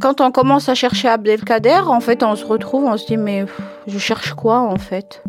[0.00, 3.44] Quand on commence à chercher Abdelkader, en fait, on se retrouve, on se dit, mais
[3.86, 5.22] je cherche quoi en fait?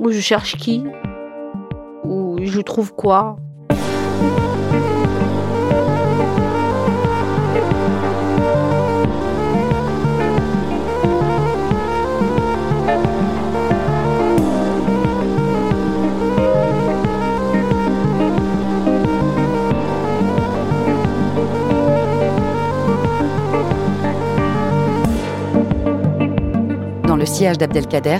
[0.00, 0.82] Ou je cherche qui?
[2.02, 3.36] Ou je trouve quoi?
[27.16, 28.18] Le sillage d'Abdelkader,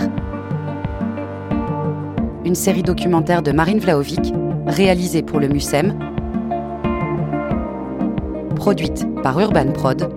[2.45, 4.33] une série documentaire de Marine Vlaovic,
[4.67, 5.99] réalisée pour le MUSEM,
[8.57, 10.13] produite par Urban Prod,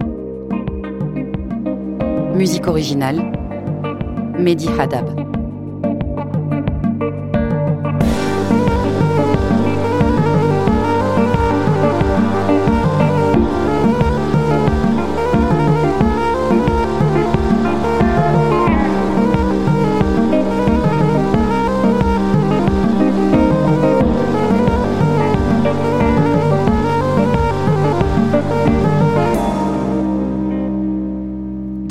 [2.36, 3.32] musique originale,
[4.38, 5.25] Mehdi Hadab.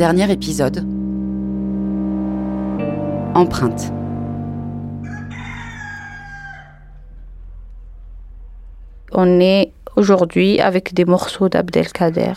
[0.05, 0.85] Dernier épisode.
[3.35, 3.91] Empreinte.
[9.13, 12.35] On est aujourd'hui avec des morceaux d'Abdelkader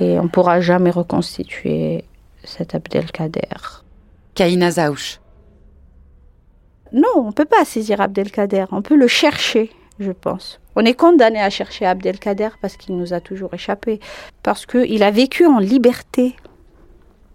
[0.00, 2.06] et on ne pourra jamais reconstituer
[2.42, 3.82] cet Abdelkader.
[4.34, 5.20] Kaina Zaouch.
[6.90, 10.58] Non, on ne peut pas saisir Abdelkader, on peut le chercher, je pense.
[10.74, 14.00] On est condamné à chercher Abdelkader parce qu'il nous a toujours échappé,
[14.42, 16.34] parce qu'il a vécu en liberté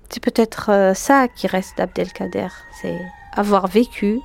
[0.10, 2.48] c'est peut-être euh, ça qui reste d'Abdelkader,
[2.82, 3.00] c'est
[3.34, 4.20] avoir vécu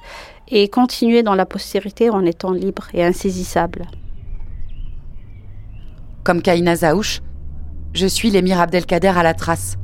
[0.48, 3.86] et continuer dans la postérité en étant libre et insaisissable.
[6.22, 7.20] Comme Kaina Zaouch,
[7.92, 9.76] je suis l'émir Abdelkader à la trace.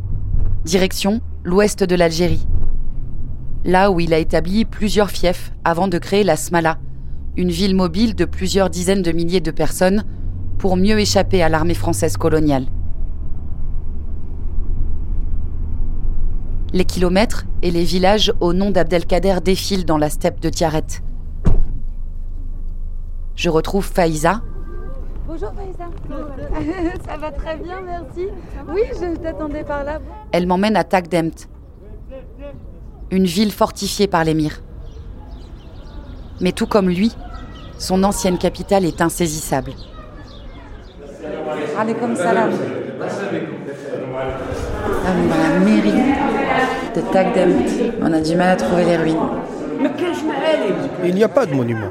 [0.64, 2.46] Direction l'ouest de l'Algérie.
[3.64, 6.78] Là où il a établi plusieurs fiefs avant de créer la Smala,
[7.36, 10.04] une ville mobile de plusieurs dizaines de milliers de personnes
[10.58, 12.66] pour mieux échapper à l'armée française coloniale.
[16.72, 20.86] Les kilomètres et les villages au nom d'Abdelkader défilent dans la steppe de Tiaret.
[23.34, 24.40] Je retrouve Faïza.
[25.26, 25.88] Bonjour Faïza.
[27.08, 28.28] Ça va très bien, merci.
[28.68, 29.98] Oui, je t'attendais par là.
[30.30, 31.48] Elle m'emmène à Takdemt,
[33.10, 34.62] une ville fortifiée par l'émir.
[36.40, 37.12] Mais tout comme lui,
[37.78, 39.72] son ancienne capitale est insaisissable.
[41.76, 42.52] Alaykoum salam.
[45.28, 46.14] La mairie
[46.94, 47.66] de Takdemt.
[48.02, 49.16] On a du mal à trouver les ruines.
[51.04, 51.90] Il n'y a pas de monument.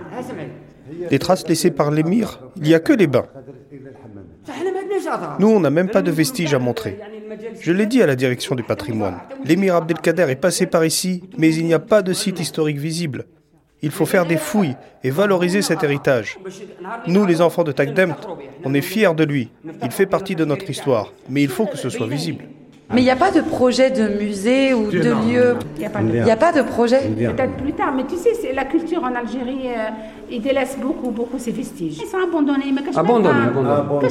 [1.10, 3.26] Des traces laissées par l'émir, il n'y a que les bains.
[5.40, 7.00] Nous, on n'a même pas de vestiges à montrer.
[7.60, 9.18] Je l'ai dit à la direction du patrimoine.
[9.46, 13.26] L'émir Abdelkader est passé par ici, mais il n'y a pas de site historique visible.
[13.82, 16.38] Il faut faire des fouilles et valoriser cet héritage.
[17.08, 18.18] Nous, les enfants de Takdemt,
[18.66, 19.52] on est fiers de lui.
[19.82, 22.44] Il fait partie de notre histoire, mais il faut que ce soit visible.
[22.94, 25.86] Mais il n'y a pas de projet de musée ou de lieu Il n'y
[26.32, 29.90] a, pas de projet Peut-être plus tard, mais tu sais, la culture en Algérie, euh,
[30.32, 32.00] il délaisse beaucoup, beaucoup ses vestiges.
[32.02, 34.08] Ils sont abandonnés, mais abandonnés, abandonnés.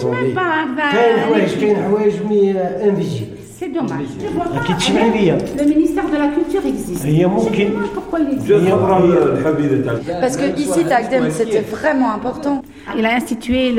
[3.59, 4.07] C'est dommage.
[5.59, 7.05] Le ministère de la Culture existe.
[7.93, 8.53] pourquoi il existe.
[10.21, 12.63] Parce que ici, Tagdem, c'était vraiment important.
[12.97, 13.75] Il a institué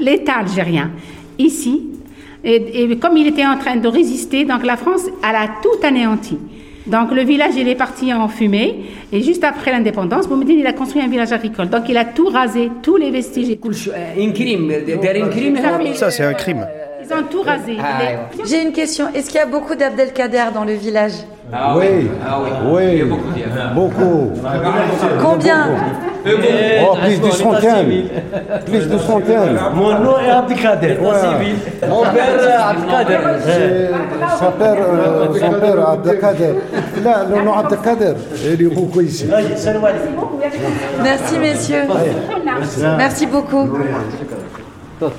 [0.00, 0.90] l'État algérien.
[1.38, 1.97] Ici,
[2.44, 6.38] et, comme il était en train de résister, donc la France, elle a tout anéanti.
[6.86, 8.76] Donc le village, il est parti en fumée.
[9.12, 11.68] Et juste après l'indépendance, Boumedine, il a construit un village agricole.
[11.68, 13.58] Donc il a tout rasé, tous les vestiges.
[15.94, 16.66] Ça, c'est un crime.
[17.04, 17.76] Ils ont tout rasé.
[17.80, 19.06] Ah, J'ai une question.
[19.14, 21.12] Est-ce qu'il y a beaucoup d'Abdelkader dans le village?
[21.52, 22.10] Ah oui.
[22.26, 23.02] Ah oui.
[23.74, 24.32] Beaucoup.
[25.22, 25.66] Combien
[26.26, 28.04] Oh, plus de centaines.
[28.66, 29.58] Plus de centaines.
[29.74, 30.98] Mon nom est Abdelkader.
[31.00, 33.18] Mon père Abdelkader.
[34.38, 36.54] Son père, euh, son père Abdelkader.
[37.02, 38.14] Là, le nom Abdelkader,
[38.44, 39.26] il est beaucoup ici.
[41.02, 41.84] Merci, messieurs.
[42.98, 43.68] Merci beaucoup.
[45.00, 45.12] Voilà,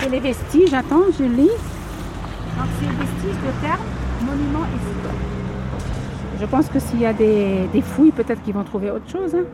[0.00, 0.74] c'est les vestiges.
[0.74, 1.50] Attends, je lis.
[2.60, 3.80] Donc c'est le vestige de terme
[4.20, 5.20] monument historique.
[6.38, 9.34] Je pense que s'il y a des, fouilles, peut-être qu'ils vont trouver autre chose.
[9.34, 9.44] Hein.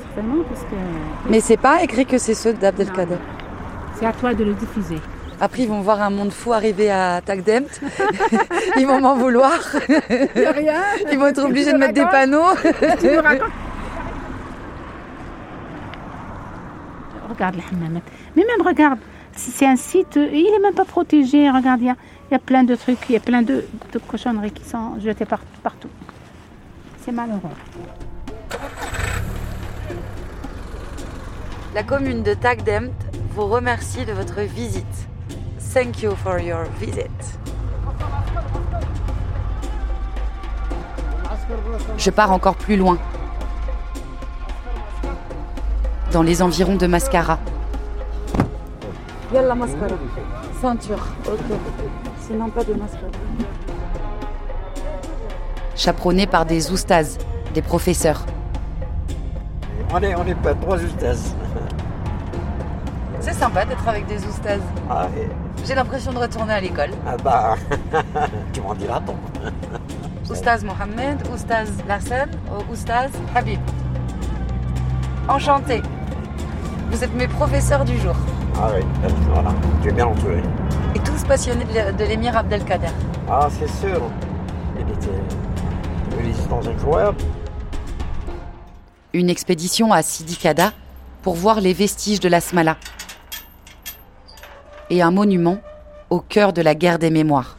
[0.00, 1.30] Certainement, parce que...
[1.30, 3.18] Mais c'est pas écrit que c'est ceux d'Abdelkader.
[3.94, 4.98] C'est à toi de le diffuser.
[5.40, 7.80] Après, ils vont voir un monde fou arriver à Tagdemt.
[8.78, 9.52] ils vont m'en vouloir.
[9.88, 10.82] rien.
[11.12, 12.50] Ils vont être obligés de mettre des panneaux.
[13.00, 13.52] tu racontes
[17.34, 18.00] regarde les hammamat.
[18.36, 18.98] Mais même, regarde,
[19.36, 21.50] c'est un site, il n'est même pas protégé.
[21.50, 23.64] Regarde, il y, a, plein de trucs, il y a plein de,
[24.08, 25.88] cochonneries qui sont jetées partout.
[27.04, 27.40] C'est malheureux.
[31.74, 32.92] La commune de Tagdemt
[33.30, 34.84] vous remercie de votre visite.
[35.72, 37.10] Thank you for your visit.
[41.98, 42.98] Je pars encore plus loin,
[46.12, 47.38] dans les environs de Mascara.
[49.42, 49.94] La mascara.
[50.60, 51.06] Ceinture.
[51.26, 51.56] Ok.
[52.20, 53.06] Sinon pas de mascara.
[55.76, 57.18] Chaperonné par des oustas,
[57.52, 58.24] des professeurs.
[59.92, 61.34] On est, on est pas trois oustas.
[63.20, 64.58] C'est sympa d'être avec des oustas.
[64.90, 65.08] Ah,
[65.64, 66.90] J'ai l'impression de retourner à l'école.
[67.06, 67.56] Ah bah,
[68.52, 69.16] tu m'en diras tant.
[70.30, 72.28] Oustaz Mohamed, Oustaz Larsen,
[72.70, 73.60] Oustaz Habib.
[75.28, 75.82] Enchanté.
[76.90, 78.14] Vous êtes mes professeurs du jour.
[78.56, 78.84] Ah oui,
[79.32, 79.52] voilà,
[79.82, 80.40] tu es bien entouré.
[80.94, 82.86] Et tous passionnés de l'émir Abdelkader.
[83.28, 84.00] Ah, c'est sûr.
[84.76, 85.10] Il était
[86.12, 87.18] une résistance incroyable.
[89.12, 90.72] Une expédition à Sidi Kada
[91.22, 92.76] pour voir les vestiges de la Smala.
[94.88, 95.58] Et un monument
[96.10, 97.56] au cœur de la guerre des mémoires.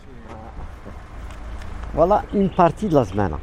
[1.94, 3.38] Voilà une partie de la Smala.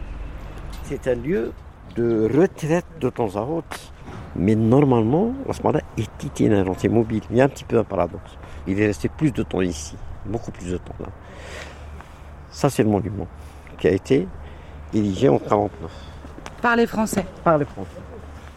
[0.84, 1.52] C'est un lieu
[1.96, 3.91] de retraite de temps à autre
[4.36, 7.22] mais normalement, la Smala est itinérante, c'est mobile.
[7.30, 8.38] Il y a un petit peu un paradoxe.
[8.66, 11.06] Il est resté plus de temps ici, beaucoup plus de temps là.
[12.50, 13.26] Ça, c'est le monument
[13.78, 14.28] qui a été
[14.94, 15.90] érigé en 49.
[16.60, 17.88] Par les Français Par les Français.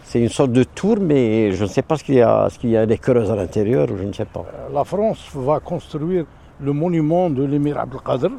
[0.04, 2.60] C'est une sorte de tour, mais je ne sais pas ce qu'il y a, ce
[2.60, 4.46] qu'il y a des creuses à l'intérieur, je ne sais pas.
[4.72, 6.26] La France va construire
[6.62, 8.30] le monument de l'émir Abdelkader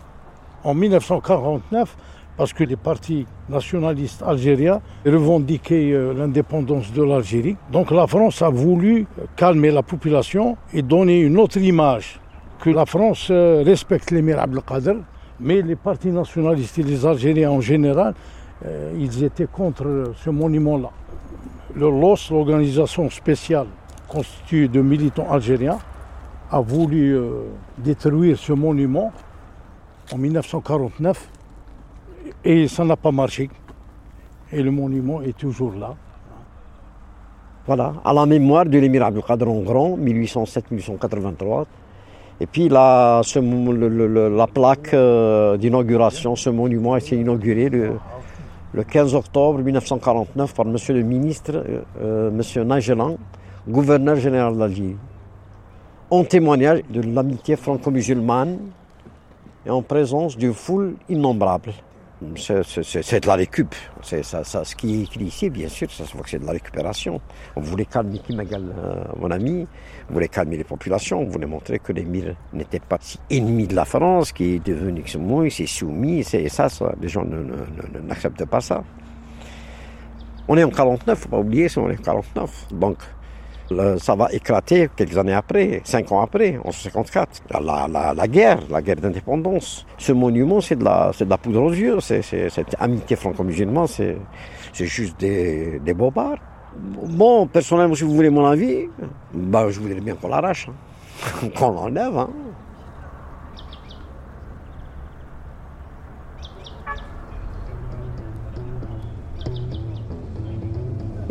[0.62, 1.96] en 1949
[2.36, 7.56] parce que les partis nationalistes algériens revendiquaient euh, l'indépendance de l'Algérie.
[7.72, 9.06] Donc la France a voulu
[9.36, 12.20] calmer la population et donner une autre image,
[12.60, 14.98] que la France euh, respecte l'émir Abdelkader,
[15.40, 18.14] mais les partis nationalistes et les Algériens en général,
[18.64, 20.90] euh, ils étaient contre ce monument-là.
[21.74, 23.66] Le LOS, l'organisation spéciale
[24.08, 25.78] constituée de militants algériens,
[26.50, 27.18] a voulu
[27.76, 29.12] détruire ce monument
[30.12, 31.28] en 1949
[32.44, 33.48] et ça n'a pas marché.
[34.52, 35.94] Et le monument est toujours là.
[37.66, 41.64] Voilà, à la mémoire de l'émir Abdelkader en grand, 1807-1883.
[42.38, 47.94] Et puis la, la plaque euh, d'inauguration, ce monument a été inauguré le,
[48.84, 52.64] 15 octobre 1949 par Monsieur le ministre, euh, euh, Monsieur
[53.68, 54.96] gouverneur général d'Algérie,
[56.10, 58.58] en témoignage de l'amitié franco-musulmane
[59.64, 61.72] et en présence d'une foule innombrable
[62.36, 63.74] c'est de la récup.
[64.02, 66.46] Ça, ça, ce qui est écrit ici, bien sûr, ça se voit que c'est de
[66.46, 67.20] la récupération.
[67.56, 69.66] On voulait calmer Kim euh, mon ami,
[70.08, 73.74] on voulait calmer les populations, on voulait montrer que l'émir n'était pas si ennemi de
[73.74, 77.24] la France, qui est devenu il s'est soumis, c'est ça, ça, les gens
[78.04, 78.82] n'acceptent pas ça.
[80.48, 82.68] On est en 49, faut pas oublier, on est en 49.
[82.72, 82.98] Donc,
[83.98, 87.42] ça va éclater quelques années après, cinq ans après, en 1954.
[87.60, 89.86] La, guerre, la guerre d'indépendance.
[89.98, 92.00] Ce monument, c'est de, la, de la poudre aux yeux.
[92.00, 94.16] C'est, cette amitié franco-musulmane, c'est,
[94.72, 96.38] juste des, des bobards.
[96.76, 98.88] Bon, personnellement, si vous voulez mon avis,
[99.32, 101.48] bah, je voudrais bien qu'on l'arrache, hein.
[101.56, 102.16] qu'on l'enlève.
[102.16, 102.28] Hein.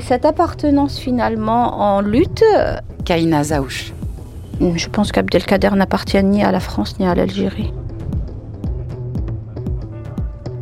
[0.07, 2.43] Cette appartenance finalement en lutte?
[3.05, 3.91] Kaina Zaouch.
[4.61, 7.73] Je pense qu'Abdelkader n'appartient ni à la France ni à l'Algérie.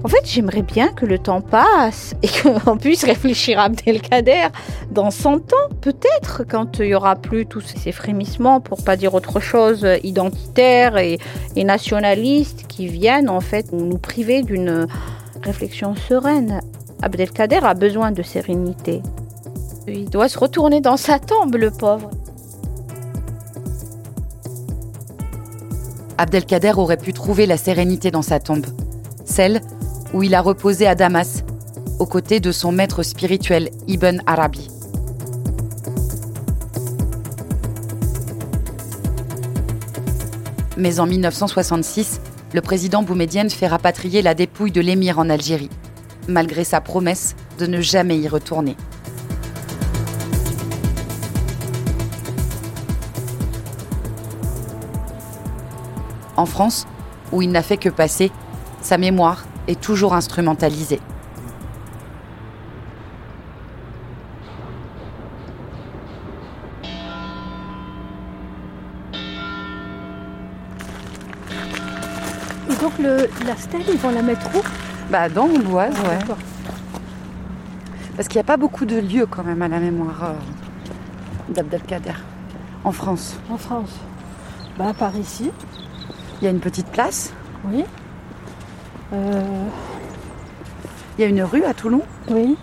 [0.05, 4.47] En fait, j'aimerais bien que le temps passe et qu'on puisse réfléchir à Abdelkader
[4.91, 9.13] dans 100 ans, peut-être, quand il y aura plus tous ces frémissements, pour pas dire
[9.13, 11.19] autre chose, identitaires et,
[11.57, 14.87] et nationalistes qui viennent en fait nous priver d'une
[15.43, 16.61] réflexion sereine.
[17.01, 19.01] Abdelkader a besoin de sérénité.
[19.87, 22.09] Il doit se retourner dans sa tombe, le pauvre.
[26.17, 28.65] Abdelkader aurait pu trouver la sérénité dans sa tombe,
[29.25, 29.61] celle
[30.13, 31.43] où il a reposé à Damas,
[31.99, 34.69] aux côtés de son maître spirituel Ibn Arabi.
[40.77, 42.21] Mais en 1966,
[42.53, 45.69] le président Boumedienne fait rapatrier la dépouille de l'émir en Algérie,
[46.27, 48.77] malgré sa promesse de ne jamais y retourner.
[56.43, 56.85] en France,
[57.31, 58.29] où il n'a fait que passer,
[58.81, 60.99] sa mémoire est toujours instrumentalisée.
[72.69, 74.61] Et donc la stèle, ils vont la mettre où?
[75.09, 76.35] Bah dans l'Oise, ah, ouais.
[78.17, 82.19] Parce qu'il n'y a pas beaucoup de lieux quand même à la mémoire euh, d'Abdelkader
[82.83, 83.35] en France.
[83.49, 83.93] En France.
[84.77, 85.51] Bah par ici.
[86.43, 87.33] Il y a une petite place,
[87.63, 87.85] oui.
[89.13, 89.63] Euh,
[91.17, 92.01] il y a une rue à Toulon.
[92.29, 92.57] oui.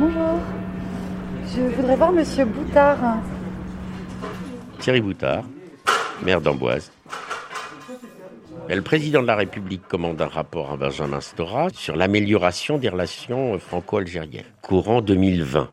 [0.00, 0.40] Bonjour.
[1.46, 2.98] Je voudrais voir Monsieur Boutard.
[4.80, 5.44] Thierry Boutard,
[6.24, 6.90] maire d'Amboise.
[8.66, 13.58] Le président de la République commande un rapport à Benjamin Stora sur l'amélioration des relations
[13.58, 15.70] franco-algériennes, courant 2020.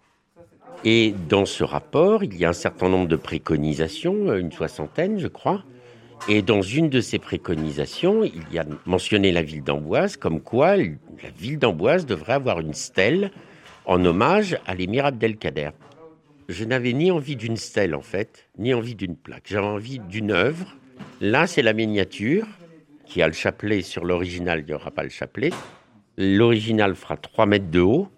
[0.83, 5.27] Et dans ce rapport, il y a un certain nombre de préconisations, une soixantaine, je
[5.27, 5.63] crois.
[6.27, 10.75] Et dans une de ces préconisations, il y a mentionné la ville d'Amboise, comme quoi
[10.75, 13.31] la ville d'Amboise devrait avoir une stèle
[13.85, 15.71] en hommage à l'émir Abdelkader.
[16.49, 19.45] Je n'avais ni envie d'une stèle, en fait, ni envie d'une plaque.
[19.45, 20.75] J'avais envie d'une œuvre.
[21.21, 22.45] Là, c'est la miniature,
[23.11, 23.81] qui a le chapelet.
[23.81, 25.49] Sur l'original, il n'y aura pas le chapelet.
[26.17, 28.09] L'original fera 3 mètres de haut,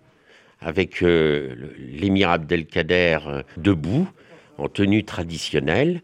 [0.62, 4.07] avec euh, l'émir Abdelkader euh, debout,
[4.59, 6.01] en tenue traditionnelle,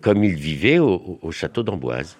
[0.00, 2.18] comme il vivait au, au- au château d'Amboise.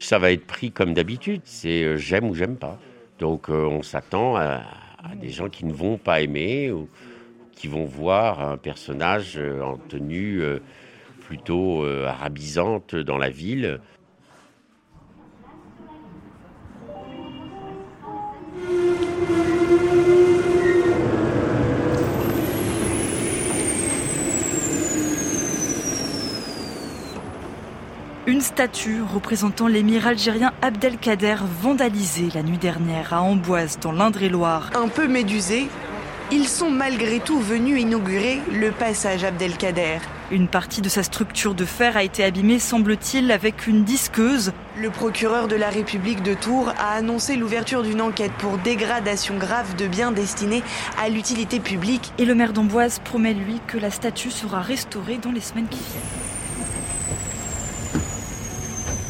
[0.00, 2.76] Ça va être pris comme d'habitude, c'est euh, j'aime ou j'aime pas.
[3.20, 4.62] Donc euh, on s'attend à,
[5.04, 6.88] à des gens qui ne vont pas aimer ou
[7.52, 10.42] qui vont voir un personnage en tenue
[11.20, 13.80] plutôt arabisante dans la ville.
[28.36, 34.72] Une statue représentant l'émir algérien Abdelkader vandalisée la nuit dernière à Amboise dans l'Indre-et-Loire.
[34.74, 35.68] Un peu médusés,
[36.30, 40.00] ils sont malgré tout venus inaugurer le passage Abdelkader.
[40.30, 44.52] Une partie de sa structure de fer a été abîmée, semble-t-il, avec une disqueuse.
[44.78, 49.76] Le procureur de la République de Tours a annoncé l'ouverture d'une enquête pour dégradation grave
[49.76, 50.62] de biens destinés
[51.02, 52.12] à l'utilité publique.
[52.18, 55.78] Et le maire d'Amboise promet, lui, que la statue sera restaurée dans les semaines qui
[55.78, 56.25] viennent.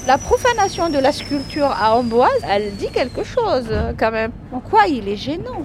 [0.06, 4.30] La profanation de la sculpture à Amboise, elle dit quelque chose quand même.
[4.52, 5.64] En quoi il est gênant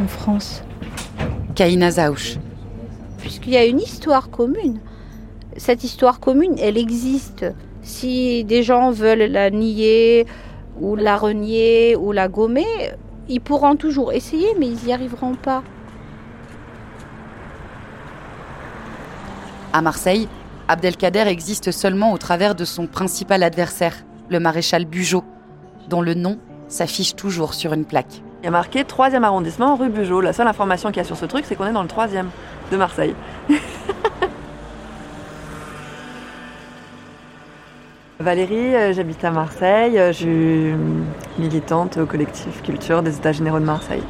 [0.00, 0.62] en France?
[1.56, 2.36] Kaina Zaouch.
[3.18, 4.78] Puisqu'il y a une histoire commune.
[5.56, 7.44] Cette histoire commune, elle existe.
[7.82, 10.26] Si des gens veulent la nier
[10.80, 12.92] ou la renier ou la gommer,
[13.28, 15.64] ils pourront toujours essayer, mais ils n'y arriveront pas.
[19.72, 20.28] À Marseille,
[20.68, 23.94] Abdelkader existe seulement au travers de son principal adversaire,
[24.28, 25.24] le maréchal Bugeaud,
[25.88, 28.22] dont le nom s'affiche toujours sur une plaque.
[28.42, 30.20] Il y a marqué 3e arrondissement, rue Bugeaud.
[30.20, 32.26] La seule information qu'il y a sur ce truc, c'est qu'on est dans le 3e
[32.72, 33.14] de Marseille.
[38.18, 39.98] Valérie, euh, j'habite à Marseille.
[39.98, 40.74] euh, Je suis
[41.38, 44.02] militante au collectif Culture des États généraux de Marseille.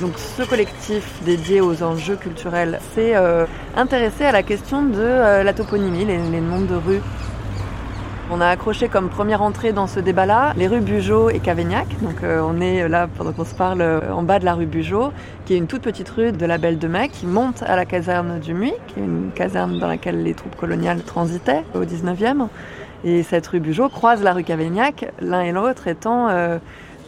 [0.00, 5.42] Donc ce collectif dédié aux enjeux culturels s'est euh, intéressé à la question de euh,
[5.42, 7.00] la toponymie, les, noms de rues.
[8.30, 11.88] On a accroché comme première entrée dans ce débat-là les rues Bugeaud et Cavaignac.
[12.00, 15.10] Donc euh, on est là, pendant qu'on se parle, en bas de la rue Bugeaud,
[15.46, 17.84] qui est une toute petite rue de la Belle de Mai qui monte à la
[17.84, 22.46] caserne du Muy, qui est une caserne dans laquelle les troupes coloniales transitaient au 19e.
[23.02, 26.28] Et cette rue Bugeaud croise la rue Cavaignac, l'un et l'autre étant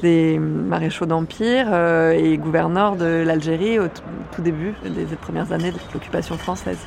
[0.02, 4.02] des maréchaux d'Empire euh, et gouverneurs de l'Algérie au tout,
[4.34, 6.78] tout début des premières années de l'occupation française.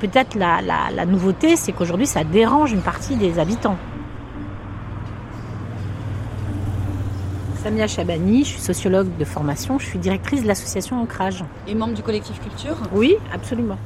[0.00, 3.76] Peut-être la, la- la nouveauté, c'est qu'aujourd'hui, ça dérange une partie des habitants.
[7.62, 11.42] Samia Chabani, je suis sociologue de formation, je suis directrice de l'association Ancrage.
[11.66, 12.76] Et membre du collectif Culture?
[12.92, 13.78] Oui, absolument.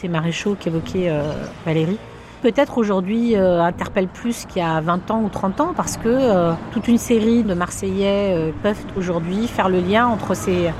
[0.00, 1.32] Ces maréchaux qu'évoquait euh,
[1.66, 1.98] Valérie,
[2.40, 6.06] peut-être aujourd'hui euh, interpellent plus qu'il y a 20 ans ou 30 ans parce que
[6.06, 10.70] euh, toute une série de Marseillais peuvent aujourd'hui faire le lien entre ces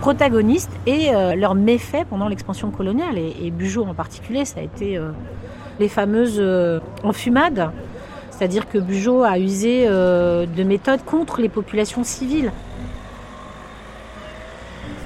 [0.00, 3.18] protagonistes et leurs méfaits pendant l'expansion coloniale.
[3.18, 4.96] Et, et Bugeaud en particulier, ça a été
[5.80, 6.40] les fameuses
[7.02, 7.72] enfumades.
[8.30, 12.52] C'est-à-dire que Bugeaud a usé de méthodes contre les populations civiles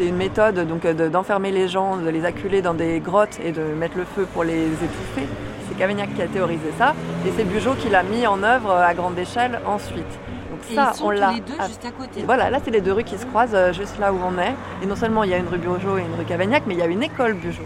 [0.03, 3.53] c'est une méthode donc euh, d'enfermer les gens, de les acculer dans des grottes et
[3.53, 5.29] de mettre le feu pour les étouffer.
[5.69, 6.95] C'est Cavaignac qui a théorisé ça
[7.25, 10.19] et c'est Bugeaud qui l'a mis en œuvre euh, à grande échelle ensuite.
[10.51, 10.61] Donc
[11.05, 11.33] on l'a.
[12.25, 14.55] Voilà, là c'est les deux rues qui se croisent euh, juste là où on est.
[14.83, 16.81] Et non seulement il y a une rue Bugeaud et une rue Cavaignac, mais il
[16.81, 17.63] y a une école Bugeaud.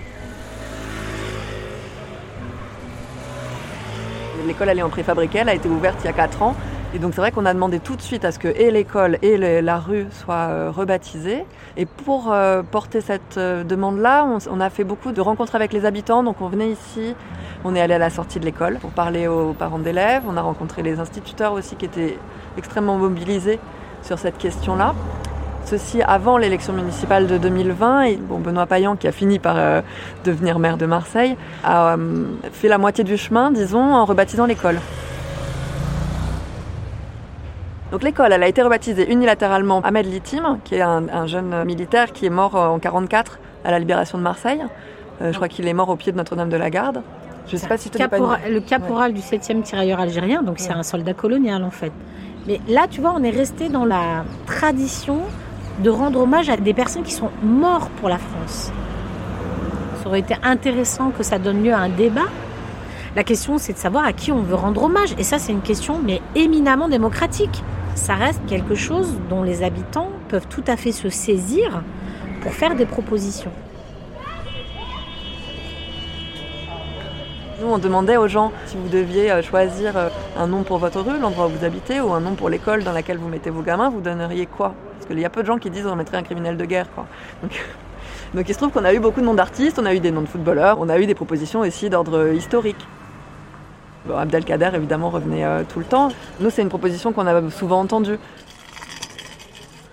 [4.46, 6.54] L'école elle est en préfabriquée, elle a été ouverte il y a 4 ans
[6.96, 9.18] et donc c'est vrai qu'on a demandé tout de suite à ce que et l'école
[9.20, 11.44] et la rue soient euh, rebaptisées.
[11.76, 15.84] Et pour euh, porter cette euh, demande-là, on, a fait beaucoup de rencontres avec les
[15.84, 16.22] habitants.
[16.22, 17.14] Donc on venait ici,
[17.64, 20.22] on est allé à la sortie de l'école pour parler aux parents d'élèves.
[20.26, 22.16] On a rencontré les instituteurs aussi qui étaient
[22.56, 23.60] extrêmement mobilisés
[24.00, 24.94] sur cette question-là.
[25.66, 28.02] Ceci avant l'élection municipale de 2020.
[28.04, 29.82] Et, Benoît Payan, qui a fini par
[30.24, 31.96] devenir maire de Marseille, a
[32.52, 34.78] fait la moitié du chemin, disons, en rebaptisant l'école.
[37.92, 42.26] Donc l'école, elle a été rebaptisée unilatéralement Ahmed Litim, qui est un, jeune militaire qui
[42.26, 44.62] est mort en 44 à la libération de Marseille.
[45.22, 47.02] Euh, je crois qu'il est mort au pied de Notre-Dame de la Garde.
[47.46, 51.14] Je sais pas si tu Le caporal du 7e tirailleur algérien, donc c'est un soldat
[51.14, 51.92] colonial en fait.
[52.48, 55.20] Mais là, tu vois, on est resté dans la tradition
[55.78, 58.72] de rendre hommage à des personnes qui sont mortes pour la France.
[60.02, 62.26] Ça aurait été intéressant que ça donne lieu à un débat.
[63.14, 65.14] La question, c'est de savoir à qui on veut rendre hommage.
[65.18, 67.62] Et ça, c'est une question, mais éminemment démocratique
[67.96, 71.82] ça reste quelque chose dont les habitants peuvent tout à fait se saisir
[72.42, 73.50] pour faire des propositions.
[77.60, 81.00] Nous, on demandait aux gens si vous deviez euh, choisir euh, un nom pour votre
[81.00, 83.62] rue, l'endroit où vous habitez, ou un nom pour l'école dans laquelle vous mettez vos
[83.62, 84.74] gamins, vous donneriez quoi?
[84.92, 86.86] Parce qu'il y a peu de gens qui disent on mettrait un criminel de guerre.
[87.42, 87.64] Donc,
[88.34, 90.10] donc il se trouve qu'on a eu beaucoup de noms d'artistes, on a eu des
[90.10, 92.86] noms de footballeurs, on a eu des propositions aussi d'ordre historique.
[94.14, 96.08] Abdelkader, évidemment, revenait euh, tout le temps.
[96.40, 98.18] Nous, c'est une proposition qu'on a souvent entendue.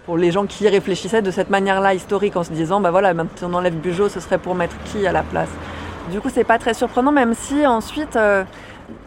[0.06, 3.46] Pour les gens qui réfléchissaient de cette manière-là historique, en se disant, bah voilà, si
[3.46, 5.50] on enlève Bugeaud, ce serait pour mettre qui à la place?
[6.12, 8.44] Du coup, c'est pas très surprenant, même si ensuite, euh,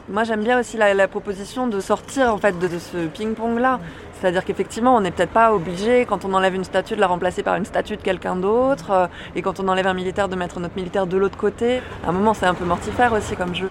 [0.09, 3.81] moi j'aime bien aussi la, proposition de sortir en fait de, ce ping-pong-là.
[4.15, 7.43] C'est-à-dire qu'effectivement, on n'est peut-être pas obligé, quand on enlève une statue, de la remplacer
[7.43, 10.59] par une statue de quelqu'un d'autre, euh, et quand on enlève un militaire, de mettre
[10.59, 11.83] notre militaire de l'autre côté.
[12.07, 13.69] À un moment, c'est un peu mortifère aussi comme jeu.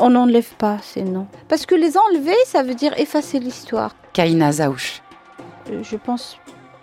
[0.00, 1.26] On n'enlève pas ces noms.
[1.48, 3.94] Parce que les enlever, ça veut dire effacer l'histoire.
[4.12, 5.02] Kaina Zaouch.
[5.70, 6.38] Euh, je pense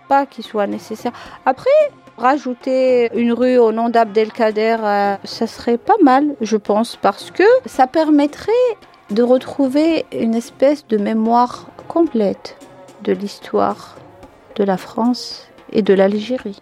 [0.08, 1.12] pas qu'il soit nécessaire.
[1.46, 1.70] Après,
[2.18, 7.44] rajouter une rue au nom d'Abdelkader, euh, ça serait pas mal, je pense, parce que
[7.66, 8.52] ça permettrait
[9.10, 12.58] de retrouver une espèce de mémoire complète
[13.04, 13.98] de l'histoire
[14.56, 16.62] de la France et de l'Algérie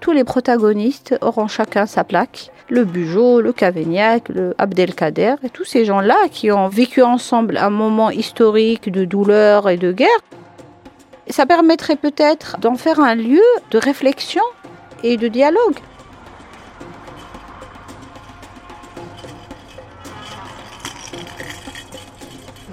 [0.00, 2.50] tous les protagonistes auront chacun sa plaque.
[2.68, 7.70] Le Bugeaud, le Cavaignac, le Abdelkader, et tous ces gens-là qui ont vécu ensemble un
[7.70, 10.08] moment historique de douleur et de guerre.
[11.28, 14.42] Ça permettrait peut-être d'en faire un lieu de réflexion
[15.04, 15.78] et de dialogue.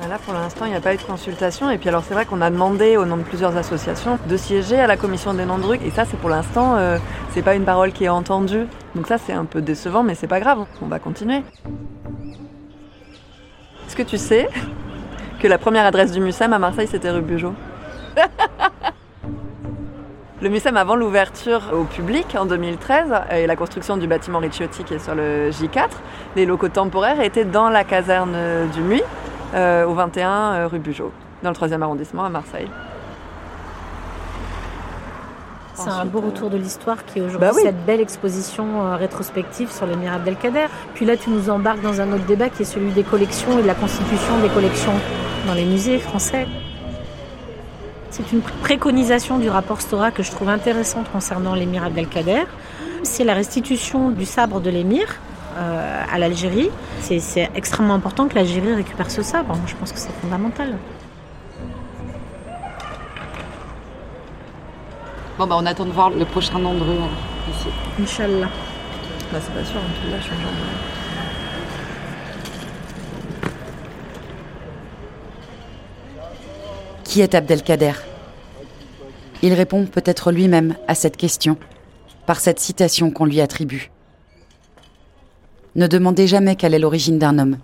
[0.10, 1.70] Là, pour l'instant, il n'y a pas eu de consultation.
[1.70, 4.80] Et puis, alors, c'est vrai qu'on a demandé au nom de plusieurs associations de siéger
[4.80, 5.80] à la commission des noms de rue.
[5.84, 6.98] Et ça, c'est pour l'instant, euh,
[7.34, 8.68] c'est pas une parole qui est entendue.
[8.96, 10.60] Donc, ça, c'est un peu décevant, mais c'est pas grave.
[10.82, 11.44] On va continuer.
[13.86, 14.48] Est-ce que tu sais
[15.42, 17.54] que la première adresse du MUSEM à Marseille, c'était rue Bugeaud?
[20.40, 24.94] Le MUSEM, avant l'ouverture au public en 2013 et la construction du bâtiment Ricciotti qui
[24.94, 25.90] est sur le J4,
[26.36, 28.34] les locaux temporaires étaient dans la caserne
[28.72, 29.00] du euh,
[29.88, 31.12] au 21 euh, rue Bugeaud,
[31.44, 32.70] dans le 3e arrondissement à Marseille.
[35.76, 39.72] C'est un beau retour de l'histoire qui est aujourd'hui bah cette belle exposition euh, rétrospective
[39.72, 40.66] sur l'émir Abdelkader.
[40.96, 43.62] Puis là, tu nous embarques dans un autre débat qui est celui des collections et
[43.62, 44.94] de la constitution des collections
[45.46, 46.48] dans les musées français.
[48.10, 52.46] C'est une préconisation du rapport Stora que je trouve intéressante concernant l'émir Abdelkader.
[53.04, 55.06] C'est la restitution du sabre de l'émir
[55.58, 56.70] euh, à l'Algérie.
[57.02, 59.58] C'est extrêmement important que l'Algérie récupère ce sabre.
[59.66, 60.78] je pense que c'est fondamental.
[65.38, 66.98] Bon, bah, on attend de voir le prochain nom de rue
[67.50, 67.68] ici.
[68.02, 68.50] Inch'Allah.
[69.32, 70.30] Bah, c'est pas sûr, là, je
[77.04, 77.94] Qui est Abdelkader?
[79.42, 81.58] Il répond peut-être lui-même à cette question
[82.26, 83.92] par cette citation qu'on lui attribue.
[85.78, 87.60] Ne demandez jamais quelle est l'origine d'un homme.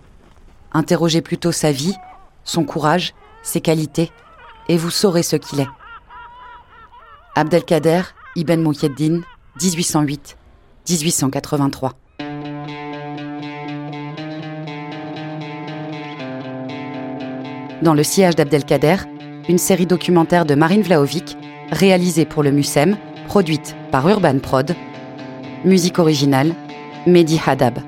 [0.71, 1.95] Interrogez plutôt sa vie,
[2.43, 4.11] son courage, ses qualités,
[4.69, 5.67] et vous saurez ce qu'il est.
[7.35, 8.03] Abdelkader
[8.35, 9.21] Ibn Mouhyeddin,
[9.59, 11.93] 1808-1883.
[17.81, 18.97] Dans le sillage d'Abdelkader,
[19.49, 21.35] une série documentaire de Marine Vlaovic,
[21.71, 22.95] réalisée pour le MUSEM,
[23.25, 24.75] produite par Urban Prod.
[25.65, 26.53] Musique originale,
[27.07, 27.79] Mehdi Hadab.